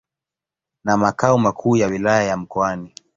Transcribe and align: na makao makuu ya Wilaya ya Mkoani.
na 0.83 0.97
makao 0.97 1.37
makuu 1.37 1.75
ya 1.75 1.87
Wilaya 1.87 2.23
ya 2.23 2.37
Mkoani. 2.37 2.93